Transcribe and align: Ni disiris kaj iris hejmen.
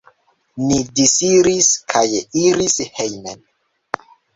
Ni 0.63 0.79
disiris 1.01 1.69
kaj 1.95 2.03
iris 2.49 2.83
hejmen. 3.01 3.51